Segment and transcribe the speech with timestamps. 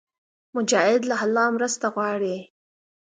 [0.55, 2.37] مجاهد له الله مرسته غواړي.